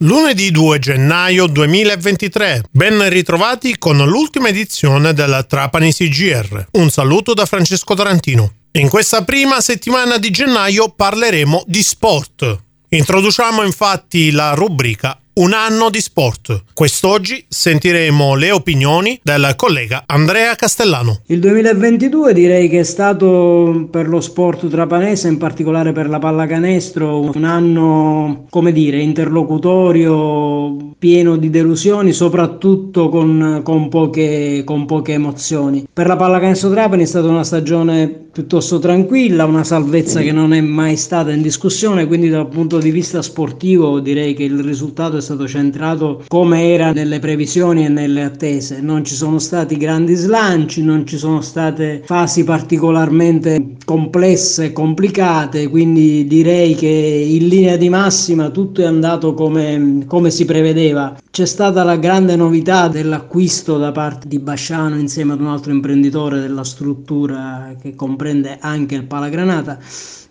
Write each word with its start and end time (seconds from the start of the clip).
Lunedì 0.00 0.50
2 0.50 0.78
gennaio 0.78 1.46
2023, 1.46 2.64
ben 2.70 3.08
ritrovati 3.08 3.78
con 3.78 3.96
l'ultima 3.96 4.48
edizione 4.48 5.14
della 5.14 5.42
Trapani 5.42 5.90
CGR. 5.90 6.66
Un 6.72 6.90
saluto 6.90 7.32
da 7.32 7.46
Francesco 7.46 7.94
Tarantino. 7.94 8.52
In 8.72 8.90
questa 8.90 9.24
prima 9.24 9.62
settimana 9.62 10.18
di 10.18 10.28
gennaio 10.28 10.90
parleremo 10.90 11.64
di 11.66 11.82
sport. 11.82 12.58
Introduciamo 12.90 13.62
infatti 13.62 14.32
la 14.32 14.52
rubrica 14.52 15.18
un 15.38 15.52
anno 15.52 15.90
di 15.90 16.00
sport. 16.00 16.62
Quest'oggi 16.72 17.44
sentiremo 17.46 18.34
le 18.36 18.52
opinioni 18.52 19.20
del 19.22 19.52
collega 19.54 20.04
Andrea 20.06 20.54
Castellano. 20.54 21.20
Il 21.26 21.40
2022 21.40 22.32
direi 22.32 22.70
che 22.70 22.80
è 22.80 22.84
stato 22.84 23.86
per 23.90 24.08
lo 24.08 24.22
sport 24.22 24.66
trapanese, 24.68 25.28
in 25.28 25.36
particolare 25.36 25.92
per 25.92 26.08
la 26.08 26.18
pallacanestro, 26.18 27.32
un 27.34 27.44
anno, 27.44 28.46
come 28.48 28.72
dire, 28.72 28.98
interlocutorio, 28.98 30.94
pieno 30.98 31.36
di 31.36 31.50
delusioni, 31.50 32.12
soprattutto 32.12 33.10
con, 33.10 33.60
con, 33.62 33.88
poche, 33.90 34.62
con 34.64 34.86
poche 34.86 35.12
emozioni. 35.12 35.86
Per 35.92 36.06
la 36.06 36.16
pallacanestro 36.16 36.70
Trapani 36.70 37.02
è 37.02 37.06
stata 37.06 37.28
una 37.28 37.44
stagione 37.44 38.25
piuttosto 38.36 38.78
tranquilla, 38.78 39.46
una 39.46 39.64
salvezza 39.64 40.20
che 40.20 40.30
non 40.30 40.52
è 40.52 40.60
mai 40.60 40.98
stata 40.98 41.32
in 41.32 41.40
discussione, 41.40 42.06
quindi 42.06 42.28
dal 42.28 42.48
punto 42.48 42.76
di 42.76 42.90
vista 42.90 43.22
sportivo 43.22 43.98
direi 43.98 44.34
che 44.34 44.42
il 44.42 44.62
risultato 44.62 45.16
è 45.16 45.22
stato 45.22 45.48
centrato 45.48 46.22
come 46.28 46.70
era 46.70 46.92
nelle 46.92 47.18
previsioni 47.18 47.86
e 47.86 47.88
nelle 47.88 48.24
attese. 48.24 48.82
Non 48.82 49.06
ci 49.06 49.14
sono 49.14 49.38
stati 49.38 49.78
grandi 49.78 50.14
slanci, 50.16 50.82
non 50.82 51.06
ci 51.06 51.16
sono 51.16 51.40
state 51.40 52.02
fasi 52.04 52.44
particolarmente 52.44 53.76
complesse 53.86 54.66
e 54.66 54.72
complicate, 54.72 55.68
quindi 55.68 56.26
direi 56.26 56.74
che 56.74 56.86
in 56.86 57.48
linea 57.48 57.78
di 57.78 57.88
massima 57.88 58.50
tutto 58.50 58.82
è 58.82 58.84
andato 58.84 59.32
come, 59.32 60.04
come 60.06 60.30
si 60.30 60.44
prevedeva. 60.44 61.16
C'è 61.30 61.46
stata 61.46 61.84
la 61.84 61.96
grande 61.96 62.36
novità 62.36 62.88
dell'acquisto 62.88 63.78
da 63.78 63.92
parte 63.92 64.28
di 64.28 64.38
Basciano 64.38 64.98
insieme 64.98 65.32
ad 65.32 65.40
un 65.40 65.48
altro 65.48 65.72
imprenditore 65.72 66.40
della 66.40 66.64
struttura 66.64 67.74
che 67.80 67.94
comprende 67.94 68.24
comprende 68.26 68.58
anche 68.60 68.96
il 68.96 69.04
Palagranata, 69.04 69.78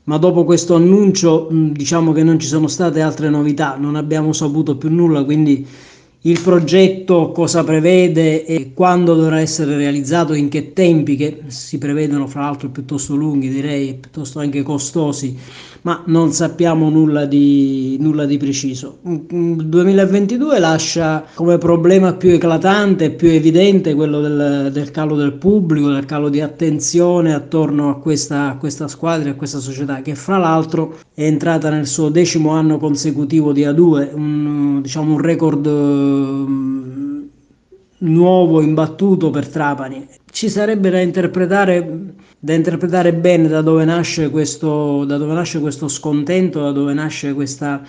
ma 0.03 0.17
dopo 0.17 0.43
questo 0.43 0.75
annuncio 0.75 1.47
diciamo 1.49 2.11
che 2.11 2.23
non 2.23 2.39
ci 2.39 2.47
sono 2.47 2.67
state 2.67 3.01
altre 3.01 3.29
novità, 3.29 3.77
non 3.79 3.95
abbiamo 3.95 4.33
saputo 4.33 4.75
più 4.77 4.89
nulla, 4.89 5.23
quindi 5.23 5.65
il 6.25 6.41
progetto 6.41 7.31
cosa 7.31 7.63
prevede 7.63 8.45
e 8.45 8.73
quando 8.73 9.13
dovrà 9.13 9.39
essere 9.39 9.77
realizzato, 9.77 10.33
in 10.33 10.49
che 10.49 10.73
tempi, 10.73 11.15
che 11.15 11.43
si 11.47 11.77
prevedono 11.77 12.25
fra 12.25 12.41
l'altro 12.41 12.69
piuttosto 12.69 13.15
lunghi, 13.15 13.49
direi 13.49 13.93
piuttosto 13.93 14.39
anche 14.39 14.63
costosi, 14.63 15.37
ma 15.85 16.01
non 16.07 16.31
sappiamo 16.31 16.89
nulla 16.89 17.25
di, 17.25 17.95
nulla 17.99 18.25
di 18.25 18.37
preciso. 18.37 18.97
Il 19.03 19.67
2022 19.67 20.57
lascia 20.57 21.25
come 21.35 21.59
problema 21.59 22.13
più 22.13 22.31
eclatante 22.31 23.11
più 23.11 23.29
evidente 23.29 23.93
quello 23.93 24.19
del, 24.19 24.69
del, 24.73 24.89
calo 24.89 25.15
del 25.15 25.33
pubblico, 25.33 25.91
del 25.91 26.05
calo 26.05 26.29
di 26.29 26.41
attenzione 26.41 27.35
attorno 27.35 27.91
a 27.91 27.99
questa, 27.99 28.49
a 28.49 28.57
questa 28.57 28.87
squadra 28.87 29.29
a 29.29 29.35
questa 29.35 29.59
società, 29.59 30.01
che 30.01 30.15
fra 30.15 30.39
l'altro 30.39 30.97
è 31.13 31.23
entrata 31.23 31.69
nel 31.69 31.85
suo 31.85 32.09
decimo 32.09 32.49
anno 32.49 32.79
consecutivo 32.79 33.53
di 33.53 33.61
A2, 33.61 34.09
un, 34.15 34.81
diciamo 34.81 35.13
un 35.13 35.21
record 35.21 35.67
nuovo 37.97 38.61
imbattuto 38.61 39.29
per 39.29 39.47
Trapani. 39.47 40.07
Ci 40.31 40.49
sarebbe 40.49 40.89
da 40.89 40.99
interpretare, 40.99 42.13
da 42.37 42.53
interpretare 42.53 43.13
bene 43.13 43.47
da 43.47 43.61
dove, 43.61 43.85
nasce 43.85 44.29
questo, 44.29 45.05
da 45.05 45.17
dove 45.17 45.33
nasce 45.33 45.59
questo 45.59 45.87
scontento, 45.87 46.61
da 46.61 46.71
dove 46.71 46.93
nasce 46.93 47.33
questa, 47.33 47.81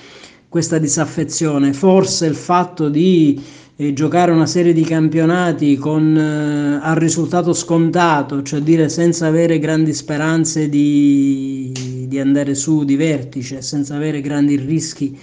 questa 0.49 0.79
disaffezione. 0.79 1.73
Forse 1.73 2.27
il 2.27 2.37
fatto 2.37 2.89
di 2.89 3.43
eh, 3.77 3.93
giocare 3.93 4.31
una 4.31 4.47
serie 4.47 4.73
di 4.73 4.85
campionati 4.85 5.77
con, 5.77 6.17
eh, 6.17 6.79
al 6.81 6.97
risultato 6.97 7.53
scontato, 7.53 8.43
cioè 8.43 8.61
dire 8.61 8.89
senza 8.89 9.27
avere 9.27 9.59
grandi 9.59 9.93
speranze 9.93 10.69
di, 10.69 12.07
di 12.07 12.19
andare 12.21 12.55
su 12.55 12.85
di 12.85 12.95
vertice, 12.95 13.61
senza 13.61 13.97
avere 13.97 14.21
grandi 14.21 14.57
rischi 14.57 15.19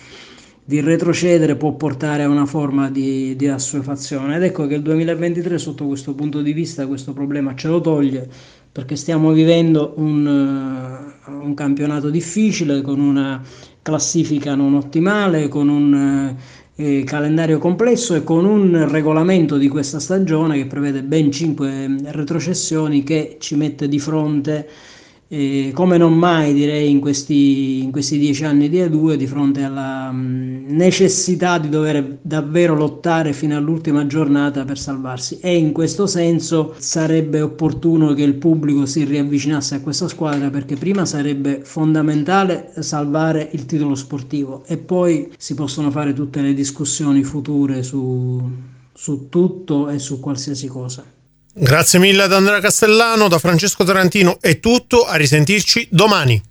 di 0.66 0.80
retrocedere 0.80 1.56
può 1.56 1.74
portare 1.74 2.24
a 2.24 2.30
una 2.30 2.46
forma 2.46 2.90
di, 2.90 3.36
di 3.36 3.48
assuefazione. 3.48 4.38
Ed 4.38 4.44
ecco 4.44 4.66
che 4.66 4.76
il 4.76 4.82
2023 4.82 5.58
sotto 5.58 5.86
questo 5.86 6.14
punto 6.14 6.42
di 6.42 6.54
vista 6.54 6.88
questo 6.88 7.14
problema 7.14 7.54
ce 7.56 7.68
lo 7.68 7.82
toglie 7.82 8.30
perché 8.72 8.96
stiamo 8.96 9.32
vivendo 9.34 9.94
un, 9.98 10.26
uh, 10.26 11.32
un 11.32 11.54
campionato 11.54 12.10
difficile 12.10 12.82
con 12.82 13.00
una 13.00 13.42
classifica 13.84 14.56
non 14.56 14.74
ottimale, 14.74 15.48
con 15.48 15.68
un 15.68 16.36
uh, 16.76 17.04
calendario 17.04 17.60
complesso 17.60 18.16
e 18.16 18.24
con 18.24 18.46
un 18.46 18.90
regolamento 18.90 19.58
di 19.58 19.68
questa 19.68 20.00
stagione 20.00 20.58
che 20.58 20.66
prevede 20.66 21.04
ben 21.04 21.32
5 21.32 21.98
retrocessioni 22.06 23.04
che 23.04 23.38
ci 23.40 23.56
mette 23.56 23.88
di 23.88 24.00
fronte 24.00 24.68
e 25.36 25.72
come 25.74 25.98
non 25.98 26.14
mai 26.14 26.54
direi 26.54 26.92
in 26.92 27.00
questi, 27.00 27.82
in 27.82 27.90
questi 27.90 28.20
dieci 28.20 28.46
anni 28.46 28.70
di 28.70 28.78
A2 28.78 29.16
di 29.16 29.26
fronte 29.26 29.64
alla 29.64 30.12
mh, 30.12 30.66
necessità 30.68 31.58
di 31.58 31.70
dover 31.70 32.20
davvero 32.22 32.76
lottare 32.76 33.34
fino 33.34 33.58
all'ultima 33.58 34.06
giornata 34.06 34.64
per 34.64 34.78
salvarsi 34.78 35.40
e 35.40 35.58
in 35.58 35.72
questo 35.72 36.06
senso 36.06 36.76
sarebbe 36.78 37.42
opportuno 37.42 38.14
che 38.14 38.22
il 38.22 38.36
pubblico 38.36 38.86
si 38.86 39.06
riavvicinasse 39.06 39.74
a 39.74 39.82
questa 39.82 40.08
squadra 40.08 40.52
perché 40.52 40.76
prima 40.76 41.04
sarebbe 41.04 41.62
fondamentale 41.64 42.72
salvare 42.82 43.50
il 43.54 43.66
titolo 43.66 43.96
sportivo 43.96 44.64
e 44.68 44.78
poi 44.78 45.32
si 45.36 45.56
possono 45.56 45.90
fare 45.90 46.14
tutte 46.14 46.42
le 46.42 46.54
discussioni 46.54 47.24
future 47.24 47.82
su, 47.82 48.40
su 48.94 49.30
tutto 49.30 49.90
e 49.90 49.98
su 49.98 50.20
qualsiasi 50.20 50.68
cosa. 50.68 51.04
Grazie 51.56 52.00
mille 52.00 52.24
ad 52.24 52.34
Andrea 52.34 52.60
Castellano, 52.60 53.28
da 53.28 53.38
Francesco 53.38 53.84
Tarantino 53.84 54.40
è 54.42 54.60
tutto, 54.60 55.06
a 55.06 55.14
risentirci 55.18 55.88
domani. 55.92 56.42